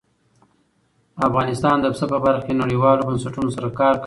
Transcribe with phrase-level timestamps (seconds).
[1.27, 3.99] افغانستان د پسه په برخه کې نړیوالو بنسټونو سره کار کوي.